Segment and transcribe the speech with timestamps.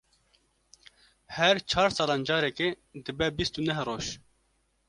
[1.35, 2.69] Her çar salan carekê
[3.05, 4.05] dibe bîst û neh roj.